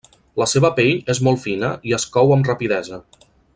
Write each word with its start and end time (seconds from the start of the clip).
La 0.41 0.45
seva 0.53 0.71
pell 0.79 1.11
és 1.15 1.21
molt 1.27 1.43
fina 1.43 1.71
i 1.91 1.95
es 1.99 2.09
cou 2.17 2.35
amb 2.37 2.51
rapidesa. 2.53 3.03